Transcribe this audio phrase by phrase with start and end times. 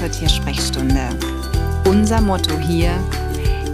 [0.00, 1.10] zur Tiersprechstunde.
[1.84, 2.96] Unser Motto hier,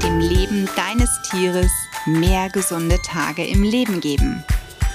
[0.03, 1.71] dem Leben deines Tieres
[2.04, 4.42] mehr gesunde Tage im Leben geben.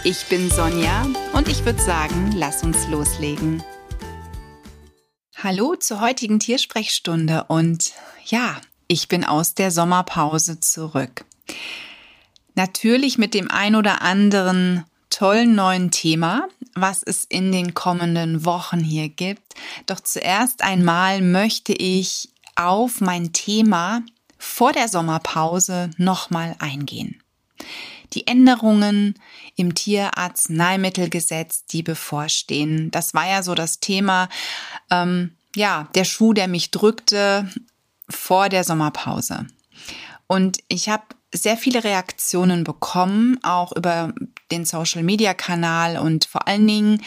[0.04, 3.64] Ich bin Sonja und ich würde sagen, lass uns loslegen.
[5.42, 7.94] Hallo zur heutigen Tiersprechstunde und
[8.26, 8.60] ja,
[8.90, 11.24] ich bin aus der Sommerpause zurück.
[12.56, 18.80] Natürlich mit dem ein oder anderen tollen neuen Thema, was es in den kommenden Wochen
[18.80, 19.54] hier gibt.
[19.86, 24.02] Doch zuerst einmal möchte ich auf mein Thema
[24.40, 27.22] vor der Sommerpause nochmal eingehen.
[28.14, 29.16] Die Änderungen
[29.56, 32.90] im Tierarzneimittelgesetz, die bevorstehen.
[32.92, 34.28] Das war ja so das Thema,
[34.90, 37.50] ähm, ja, der Schuh, der mich drückte
[38.10, 39.46] vor der Sommerpause.
[40.28, 44.14] Und ich habe sehr viele Reaktionen bekommen, auch über
[44.52, 47.02] den Social-Media-Kanal und vor allen Dingen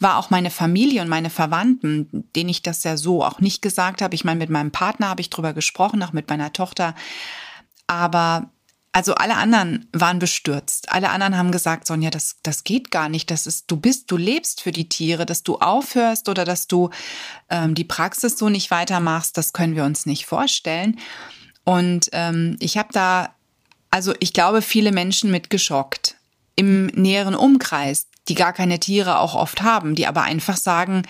[0.00, 4.02] war auch meine Familie und meine Verwandten, denen ich das ja so auch nicht gesagt
[4.02, 4.14] habe.
[4.14, 6.94] Ich meine, mit meinem Partner habe ich drüber gesprochen, auch mit meiner Tochter.
[7.86, 8.50] Aber
[8.92, 10.92] also alle anderen waren bestürzt.
[10.92, 13.28] Alle anderen haben gesagt, Sonja, das, das geht gar nicht.
[13.30, 16.90] Das ist, du bist, du lebst für die Tiere, dass du aufhörst oder dass du
[17.50, 21.00] ähm, die Praxis so nicht weitermachst, das können wir uns nicht vorstellen.
[21.64, 23.33] Und ähm, ich habe da,
[23.94, 26.16] also ich glaube, viele Menschen mitgeschockt
[26.56, 31.02] im näheren Umkreis, die gar keine Tiere auch oft haben, die aber einfach sagen,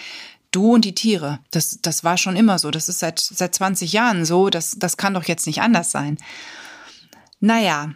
[0.51, 3.95] du und die Tiere, das, das war schon immer so, das ist seit, seit 20
[3.95, 6.19] Jahren so, das, das kann doch jetzt nicht anders sein.
[7.41, 7.95] Naja,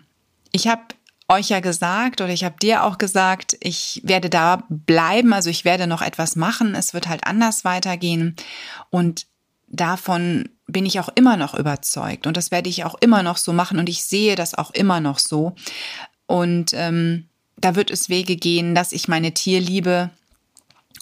[0.53, 0.85] ich habe
[1.29, 5.67] euch ja gesagt oder ich habe dir auch gesagt, ich werde da bleiben, also ich
[5.67, 8.37] werde noch etwas machen, es wird halt anders weitergehen
[8.89, 9.27] und
[9.71, 12.27] davon bin ich auch immer noch überzeugt.
[12.27, 13.79] Und das werde ich auch immer noch so machen.
[13.79, 15.55] Und ich sehe das auch immer noch so.
[16.27, 20.11] Und ähm, da wird es Wege gehen, dass ich meine Tierliebe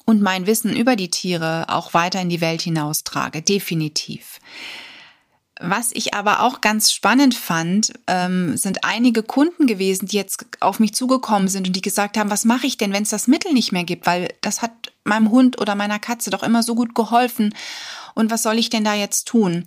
[0.04, 4.38] und mein Wissen über die Tiere auch weiter in die Welt hinaustrage, definitiv.
[5.58, 10.80] Was ich aber auch ganz spannend fand, ähm, sind einige Kunden gewesen, die jetzt auf
[10.80, 13.54] mich zugekommen sind und die gesagt haben, was mache ich denn, wenn es das Mittel
[13.54, 14.06] nicht mehr gibt?
[14.06, 17.54] Weil das hat meinem Hund oder meiner Katze doch immer so gut geholfen.
[18.14, 19.66] Und was soll ich denn da jetzt tun?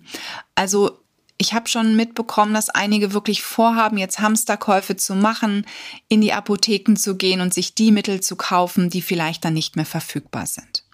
[0.54, 1.00] Also
[1.38, 5.66] ich habe schon mitbekommen, dass einige wirklich vorhaben, jetzt Hamsterkäufe zu machen,
[6.08, 9.74] in die Apotheken zu gehen und sich die Mittel zu kaufen, die vielleicht dann nicht
[9.74, 10.84] mehr verfügbar sind.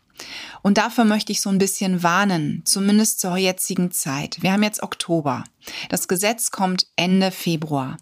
[0.62, 4.43] Und dafür möchte ich so ein bisschen warnen, zumindest zur jetzigen Zeit.
[4.43, 5.44] Wir haben jetzt Oktober.
[5.88, 7.99] Das Gesetz kommt Ende Februar.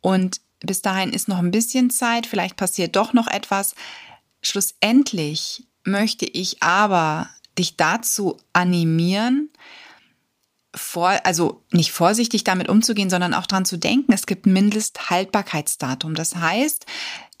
[0.00, 3.74] Und bis dahin ist noch ein bisschen Zeit, vielleicht passiert doch noch etwas.
[4.42, 7.28] Schlussendlich möchte ich aber
[7.58, 9.50] dich dazu animieren,
[10.74, 16.14] vor, also nicht vorsichtig damit umzugehen, sondern auch dran zu denken, es gibt Mindesthaltbarkeitsdatum.
[16.14, 16.86] Das heißt,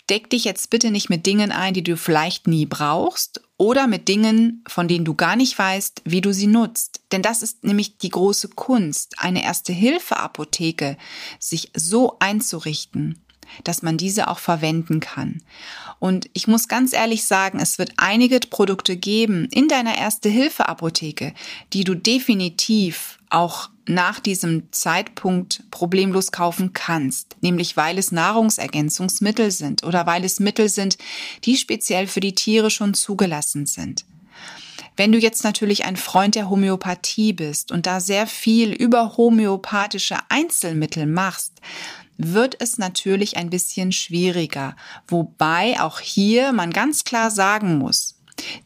[0.08, 4.08] deck dich jetzt bitte nicht mit Dingen ein, die du vielleicht nie brauchst oder mit
[4.08, 7.02] Dingen, von denen du gar nicht weißt, wie du sie nutzt.
[7.12, 10.96] Denn das ist nämlich die große Kunst, eine Erste-Hilfe-Apotheke
[11.38, 13.23] sich so einzurichten,
[13.62, 15.40] dass man diese auch verwenden kann.
[16.00, 21.32] Und ich muss ganz ehrlich sagen, es wird einige Produkte geben in deiner Erste-Hilfe-Apotheke,
[21.72, 29.84] die du definitiv auch nach diesem Zeitpunkt problemlos kaufen kannst, nämlich weil es Nahrungsergänzungsmittel sind
[29.84, 30.98] oder weil es Mittel sind,
[31.44, 34.04] die speziell für die Tiere schon zugelassen sind.
[34.96, 40.16] Wenn du jetzt natürlich ein Freund der Homöopathie bist und da sehr viel über homöopathische
[40.28, 41.52] Einzelmittel machst,
[42.16, 44.76] wird es natürlich ein bisschen schwieriger.
[45.08, 48.14] Wobei auch hier man ganz klar sagen muss,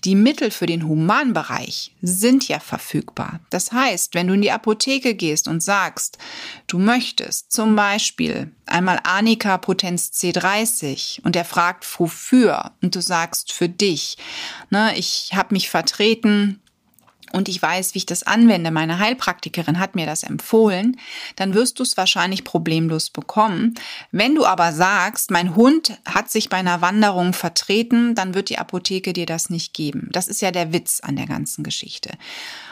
[0.05, 3.41] die Mittel für den Humanbereich sind ja verfügbar.
[3.51, 6.19] Das heißt, wenn du in die Apotheke gehst und sagst,
[6.67, 13.53] du möchtest zum Beispiel einmal Anika Potenz C30 und er fragt wofür und du sagst
[13.53, 14.17] für dich,
[14.71, 16.61] ne, ich habe mich vertreten,
[17.33, 20.99] und ich weiß, wie ich das anwende, meine Heilpraktikerin hat mir das empfohlen,
[21.37, 23.75] dann wirst du es wahrscheinlich problemlos bekommen.
[24.11, 28.59] Wenn du aber sagst, mein Hund hat sich bei einer Wanderung vertreten, dann wird die
[28.59, 30.09] Apotheke dir das nicht geben.
[30.13, 32.11] Das ist ja der Witz an der ganzen Geschichte.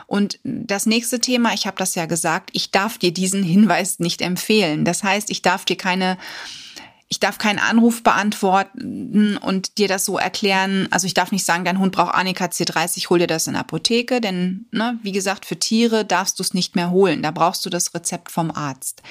[0.07, 4.23] Und das nächste Thema, ich habe das ja gesagt, ich darf dir diesen Hinweis nicht
[4.23, 4.85] empfehlen.
[4.85, 6.17] Das heißt, ich darf dir keine
[7.09, 10.89] ich darf keinen Anruf beantworten und dir das so erklären.
[10.91, 13.61] Also ich darf nicht sagen, dein Hund braucht Anika C30, hol dir das in der
[13.61, 17.23] Apotheke, denn, ne, wie gesagt, für Tiere darfst du es nicht mehr holen.
[17.23, 19.03] Da brauchst du das Rezept vom Arzt.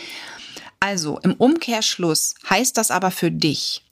[0.81, 3.85] Also im Umkehrschluss heißt das aber für dich,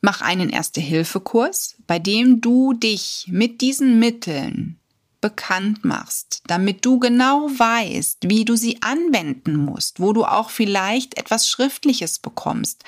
[0.00, 4.80] mach einen Erste-Hilfe-Kurs, bei dem du dich mit diesen Mitteln
[5.24, 11.16] bekannt machst, damit du genau weißt, wie du sie anwenden musst, wo du auch vielleicht
[11.16, 12.84] etwas Schriftliches bekommst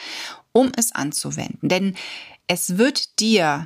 [0.53, 1.71] um es anzuwenden.
[1.71, 1.95] Denn
[2.47, 3.65] es wird dir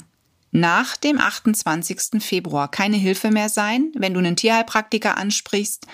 [0.52, 2.22] nach dem 28.
[2.22, 5.86] Februar keine Hilfe mehr sein, wenn du einen Tierheilpraktiker ansprichst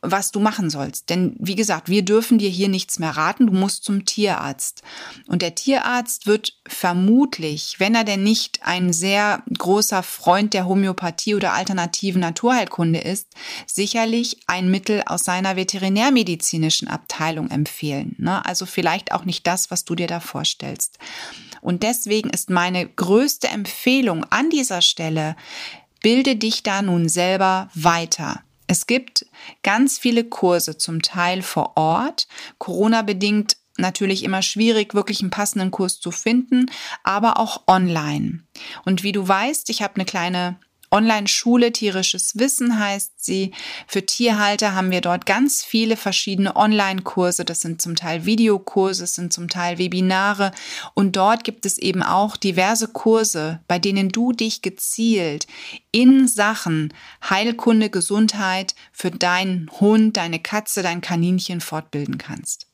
[0.00, 1.10] was du machen sollst.
[1.10, 3.46] Denn wie gesagt, wir dürfen dir hier nichts mehr raten.
[3.46, 4.82] Du musst zum Tierarzt.
[5.26, 11.34] Und der Tierarzt wird vermutlich, wenn er denn nicht ein sehr großer Freund der Homöopathie
[11.34, 13.28] oder alternativen Naturheilkunde ist,
[13.66, 18.14] sicherlich ein Mittel aus seiner veterinärmedizinischen Abteilung empfehlen.
[18.18, 18.44] Ne?
[18.44, 20.98] Also vielleicht auch nicht das, was du dir da vorstellst.
[21.60, 25.36] Und deswegen ist meine größte Empfehlung an dieser Stelle,
[26.00, 28.42] bilde dich da nun selber weiter.
[28.66, 29.26] Es gibt
[29.62, 32.26] ganz viele Kurse, zum Teil vor Ort.
[32.58, 36.70] Corona bedingt natürlich immer schwierig, wirklich einen passenden Kurs zu finden,
[37.02, 38.40] aber auch online.
[38.84, 40.58] Und wie du weißt, ich habe eine kleine
[40.90, 43.52] Online-Schule Tierisches Wissen heißt sie.
[43.86, 47.44] Für Tierhalter haben wir dort ganz viele verschiedene Online-Kurse.
[47.44, 50.52] Das sind zum Teil Videokurse, das sind zum Teil Webinare.
[50.94, 55.46] Und dort gibt es eben auch diverse Kurse, bei denen du dich gezielt
[55.90, 56.92] in Sachen
[57.28, 62.66] Heilkunde, Gesundheit für deinen Hund, deine Katze, dein Kaninchen fortbilden kannst.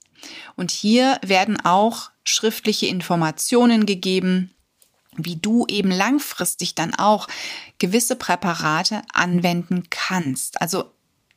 [0.56, 4.52] Und hier werden auch schriftliche Informationen gegeben,
[5.16, 7.28] wie du eben langfristig dann auch
[7.78, 10.60] gewisse Präparate anwenden kannst.
[10.60, 10.92] Also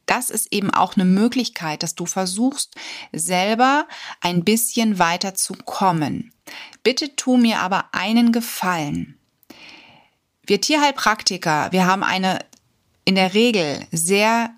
[0.06, 2.75] das ist eben auch eine Möglichkeit, dass du versuchst,
[3.12, 3.88] selber
[4.22, 6.31] ein bisschen weiter zu kommen.
[6.83, 9.18] Bitte tu mir aber einen Gefallen.
[10.45, 12.39] Wir Tierheilpraktiker, wir haben eine
[13.04, 14.51] in der Regel sehr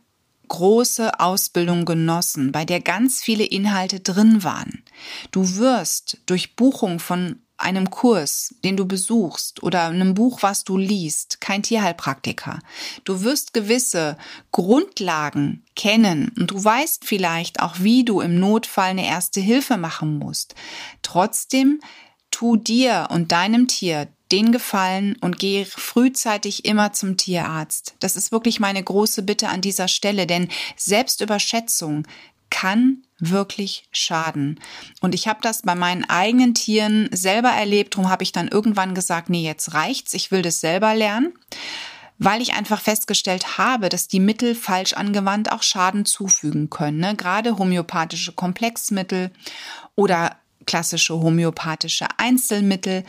[0.48, 4.84] große Ausbildung genossen, bei der ganz viele Inhalte drin waren.
[5.32, 10.78] Du wirst durch Buchung von einem Kurs, den du besuchst oder einem Buch, was du
[10.78, 12.60] liest, kein Tierheilpraktiker.
[13.04, 14.18] Du wirst gewisse
[14.52, 20.18] Grundlagen kennen und du weißt vielleicht auch, wie du im Notfall eine erste Hilfe machen
[20.20, 20.56] musst.
[21.02, 21.80] Trotzdem
[22.32, 27.96] tu dir und deinem Tier den Gefallen und gehe frühzeitig immer zum Tierarzt.
[28.00, 32.04] Das ist wirklich meine große Bitte an dieser Stelle, denn Selbstüberschätzung
[32.50, 34.60] kann wirklich schaden.
[35.02, 38.96] Und ich habe das bei meinen eigenen Tieren selber erlebt, darum habe ich dann irgendwann
[38.96, 41.34] gesagt, nee, jetzt reicht's, ich will das selber lernen,
[42.20, 47.00] weil ich einfach festgestellt habe, dass die Mittel falsch angewandt auch Schaden zufügen können.
[47.00, 47.16] Ne?
[47.16, 49.32] Gerade homöopathische Komplexmittel
[49.96, 50.36] oder
[50.66, 53.04] klassische homöopathische Einzelmittel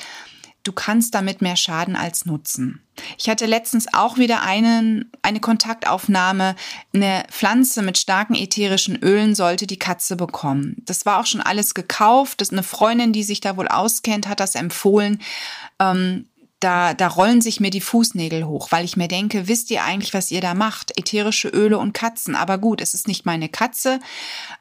[0.68, 2.82] du kannst damit mehr Schaden als Nutzen.
[3.16, 6.56] Ich hatte letztens auch wieder einen, eine Kontaktaufnahme.
[6.92, 10.76] Eine Pflanze mit starken ätherischen Ölen sollte die Katze bekommen.
[10.84, 12.42] Das war auch schon alles gekauft.
[12.42, 15.22] Das eine Freundin, die sich da wohl auskennt, hat das empfohlen.
[15.78, 16.26] Ähm,
[16.60, 20.12] da, da rollen sich mir die Fußnägel hoch, weil ich mir denke, wisst ihr eigentlich,
[20.12, 20.98] was ihr da macht?
[20.98, 22.34] Ätherische Öle und Katzen.
[22.34, 24.00] Aber gut, es ist nicht meine Katze.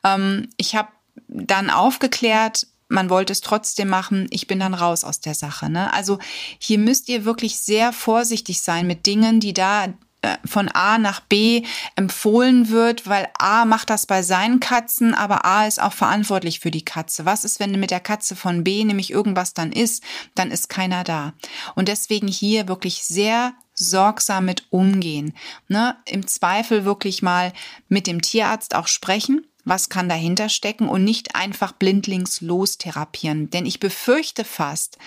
[0.05, 0.89] Ähm, ich habe
[1.27, 5.69] dann aufgeklärt, man wollte es trotzdem machen, ich bin dann raus aus der Sache.
[5.69, 5.93] Ne?
[5.93, 6.19] Also
[6.59, 9.87] hier müsst ihr wirklich sehr vorsichtig sein mit Dingen, die da
[10.21, 11.63] äh, von A nach B
[11.95, 16.71] empfohlen wird, weil A macht das bei seinen Katzen, aber A ist auch verantwortlich für
[16.71, 17.25] die Katze.
[17.25, 20.03] Was ist, wenn mit der Katze von B nämlich irgendwas dann ist,
[20.33, 21.33] dann ist keiner da.
[21.75, 25.35] Und deswegen hier wirklich sehr sorgsam mit umgehen.
[25.67, 25.95] Ne?
[26.05, 27.53] Im Zweifel wirklich mal
[27.87, 33.49] mit dem Tierarzt auch sprechen was kann dahinter stecken und nicht einfach blindlings lostherapieren.
[33.49, 34.97] Denn ich befürchte fast,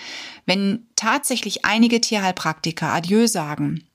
[0.45, 3.87] wenn tatsächlich einige Tierheilpraktiker Adieu sagen,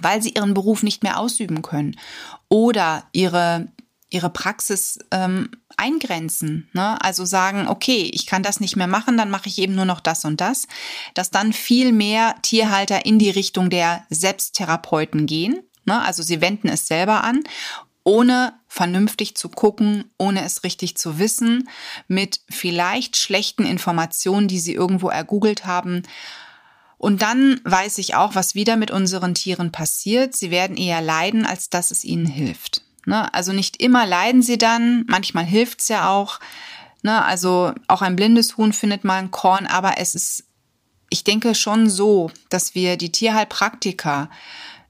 [0.00, 1.96] weil sie ihren Beruf nicht mehr ausüben können
[2.48, 3.68] oder ihre
[4.12, 7.00] ihre Praxis ähm, eingrenzen, ne?
[7.00, 10.00] also sagen, okay, ich kann das nicht mehr machen, dann mache ich eben nur noch
[10.00, 10.66] das und das,
[11.14, 16.02] dass dann viel mehr Tierhalter in die Richtung der Selbsttherapeuten gehen, ne?
[16.02, 17.44] also sie wenden es selber an
[18.02, 21.68] ohne vernünftig zu gucken, ohne es richtig zu wissen,
[22.06, 26.04] mit vielleicht schlechten Informationen, die sie irgendwo ergoogelt haben.
[26.96, 30.36] Und dann weiß ich auch, was wieder mit unseren Tieren passiert.
[30.36, 32.82] Sie werden eher leiden, als dass es ihnen hilft.
[33.06, 33.34] Ne?
[33.34, 36.38] Also nicht immer leiden sie dann, manchmal hilft es ja auch.
[37.02, 37.24] Ne?
[37.24, 40.44] Also auch ein blindes Huhn findet mal ein Korn, aber es ist,
[41.08, 44.30] ich denke schon so, dass wir die Tierheilpraktiker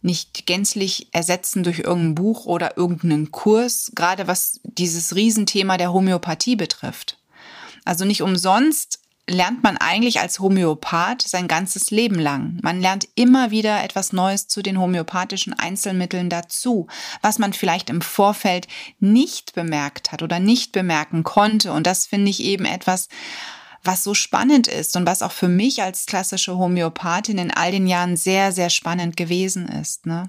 [0.03, 6.57] nicht gänzlich ersetzen durch irgendein Buch oder irgendeinen Kurs, gerade was dieses Riesenthema der Homöopathie
[6.57, 7.19] betrifft.
[7.85, 12.59] Also nicht umsonst lernt man eigentlich als Homöopath sein ganzes Leben lang.
[12.63, 16.89] Man lernt immer wieder etwas Neues zu den homöopathischen Einzelmitteln dazu,
[17.23, 18.67] was man vielleicht im Vorfeld
[18.99, 21.73] nicht bemerkt hat oder nicht bemerken konnte.
[21.73, 23.09] Und das finde ich eben etwas,
[23.83, 27.87] was so spannend ist und was auch für mich als klassische Homöopathin in all den
[27.87, 30.05] Jahren sehr, sehr spannend gewesen ist.
[30.05, 30.29] Ne?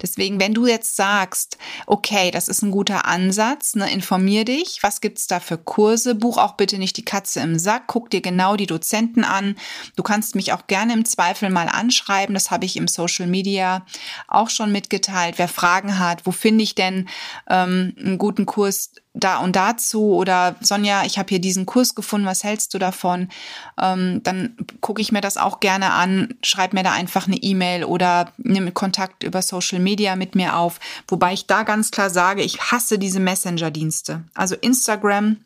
[0.00, 5.00] Deswegen, wenn du jetzt sagst, okay, das ist ein guter Ansatz, ne, informier dich, was
[5.00, 8.56] gibt's da für Kurse, buch auch bitte nicht die Katze im Sack, guck dir genau
[8.56, 9.56] die Dozenten an.
[9.96, 13.84] Du kannst mich auch gerne im Zweifel mal anschreiben, das habe ich im Social Media
[14.28, 15.38] auch schon mitgeteilt.
[15.38, 17.08] Wer Fragen hat, wo finde ich denn
[17.48, 22.26] ähm, einen guten Kurs, da und dazu oder Sonja, ich habe hier diesen Kurs gefunden,
[22.26, 23.28] was hältst du davon?
[23.80, 27.84] Ähm, dann gucke ich mir das auch gerne an, schreib mir da einfach eine E-Mail
[27.84, 30.80] oder nimm Kontakt über Social Media mit mir auf.
[31.06, 34.24] Wobei ich da ganz klar sage, ich hasse diese Messenger-Dienste.
[34.34, 35.36] Also Instagram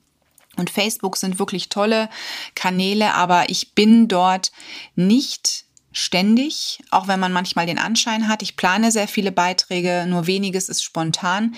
[0.57, 2.09] und Facebook sind wirklich tolle
[2.55, 4.51] Kanäle, aber ich bin dort
[4.97, 8.43] nicht ständig, auch wenn man manchmal den Anschein hat.
[8.43, 11.55] Ich plane sehr viele Beiträge, nur weniges ist spontan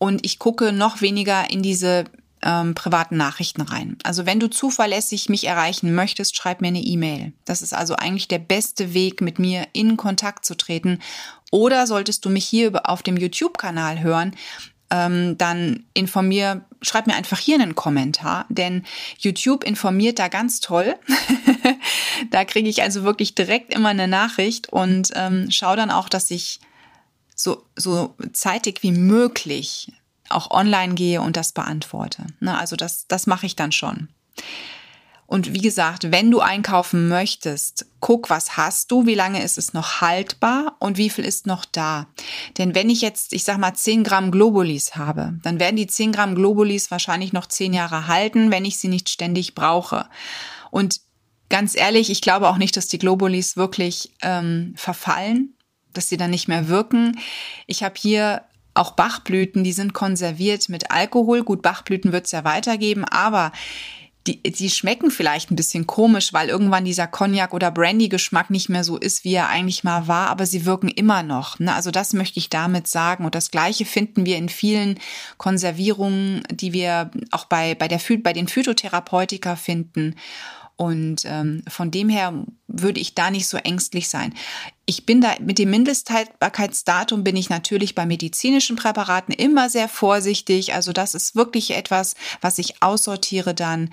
[0.00, 2.06] und ich gucke noch weniger in diese
[2.42, 3.98] ähm, privaten Nachrichten rein.
[4.02, 7.34] Also wenn du zuverlässig mich erreichen möchtest, schreib mir eine E-Mail.
[7.44, 11.00] Das ist also eigentlich der beste Weg, mit mir in Kontakt zu treten.
[11.50, 14.34] Oder solltest du mich hier auf dem YouTube-Kanal hören,
[14.90, 18.84] ähm, dann informier, schreib mir einfach hier einen Kommentar, denn
[19.18, 20.96] YouTube informiert da ganz toll.
[22.30, 26.30] da kriege ich also wirklich direkt immer eine Nachricht und ähm, schau dann auch, dass
[26.30, 26.58] ich
[27.42, 29.92] so, so zeitig wie möglich
[30.28, 32.26] auch online gehe und das beantworte.
[32.40, 34.08] Ne, also das, das mache ich dann schon.
[35.26, 39.72] Und wie gesagt, wenn du einkaufen möchtest, guck, was hast du, wie lange ist es
[39.72, 42.08] noch haltbar und wie viel ist noch da.
[42.58, 46.10] Denn wenn ich jetzt, ich sag mal, 10 Gramm Globulis habe, dann werden die 10
[46.10, 50.06] Gramm Globulis wahrscheinlich noch 10 Jahre halten, wenn ich sie nicht ständig brauche.
[50.72, 51.00] Und
[51.48, 55.54] ganz ehrlich, ich glaube auch nicht, dass die Globulis wirklich ähm, verfallen
[55.92, 57.18] dass sie dann nicht mehr wirken.
[57.66, 58.42] Ich habe hier
[58.74, 61.42] auch Bachblüten, die sind konserviert mit Alkohol.
[61.42, 63.52] Gut, Bachblüten wird es ja weitergeben, aber
[64.26, 68.84] die, die schmecken vielleicht ein bisschen komisch, weil irgendwann dieser Cognac oder Brandy-Geschmack nicht mehr
[68.84, 71.58] so ist, wie er eigentlich mal war, aber sie wirken immer noch.
[71.58, 71.74] Ne?
[71.74, 73.24] Also das möchte ich damit sagen.
[73.24, 74.98] Und das Gleiche finden wir in vielen
[75.38, 80.16] Konservierungen, die wir auch bei, bei, der, bei den Phytotherapeutika finden.
[80.76, 84.34] Und ähm, von dem her würde ich da nicht so ängstlich sein.
[84.90, 90.74] Ich bin da mit dem Mindesthaltbarkeitsdatum bin ich natürlich bei medizinischen Präparaten immer sehr vorsichtig.
[90.74, 93.90] Also das ist wirklich etwas, was ich aussortiere dann.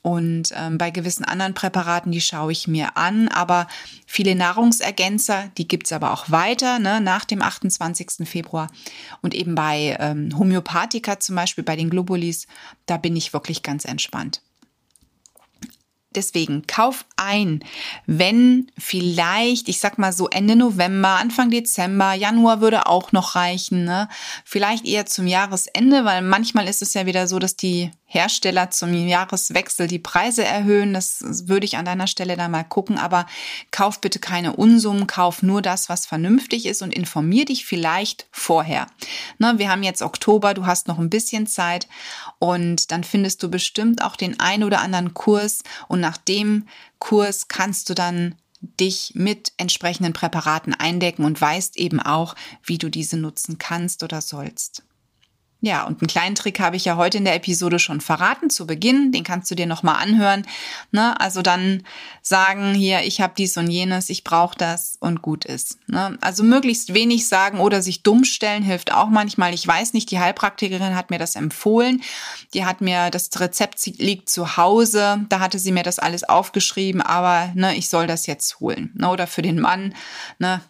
[0.00, 3.28] Und ähm, bei gewissen anderen Präparaten, die schaue ich mir an.
[3.28, 3.66] Aber
[4.06, 8.26] viele Nahrungsergänzer, die gibt's aber auch weiter, ne, nach dem 28.
[8.26, 8.68] Februar.
[9.20, 12.46] Und eben bei ähm, Homöopathika zum Beispiel, bei den Globulis,
[12.86, 14.40] da bin ich wirklich ganz entspannt.
[16.14, 17.62] Deswegen kauf ein,
[18.06, 23.84] wenn vielleicht, ich sag mal so Ende November, Anfang Dezember, Januar würde auch noch reichen,
[23.84, 24.08] ne?
[24.44, 28.94] Vielleicht eher zum Jahresende, weil manchmal ist es ja wieder so, dass die Hersteller zum
[28.94, 30.94] Jahreswechsel die Preise erhöhen.
[30.94, 32.96] Das würde ich an deiner Stelle dann mal gucken.
[32.96, 33.26] Aber
[33.70, 38.86] kauf bitte keine Unsummen, kauf nur das, was vernünftig ist und informier dich vielleicht vorher.
[39.36, 41.86] Ne, wir haben jetzt Oktober, du hast noch ein bisschen Zeit
[42.38, 46.66] und dann findest du bestimmt auch den ein oder anderen Kurs und nach dem
[46.98, 52.88] Kurs kannst du dann dich mit entsprechenden Präparaten eindecken und weißt eben auch, wie du
[52.88, 54.82] diese nutzen kannst oder sollst.
[55.60, 58.64] Ja, und einen kleinen Trick habe ich ja heute in der Episode schon verraten zu
[58.64, 59.10] Beginn.
[59.10, 60.46] Den kannst du dir nochmal anhören.
[60.92, 61.20] Ne?
[61.20, 61.82] Also dann
[62.22, 65.78] sagen hier, ich habe dies und jenes, ich brauche das und gut ist.
[65.88, 66.16] Ne?
[66.20, 69.52] Also möglichst wenig sagen oder sich dumm stellen hilft auch manchmal.
[69.52, 72.02] Ich weiß nicht, die Heilpraktikerin hat mir das empfohlen.
[72.54, 75.26] Die hat mir, das Rezept liegt zu Hause.
[75.28, 78.92] Da hatte sie mir das alles aufgeschrieben, aber ne, ich soll das jetzt holen.
[78.94, 79.08] Ne?
[79.08, 79.92] Oder für den Mann.
[80.38, 80.60] Ne?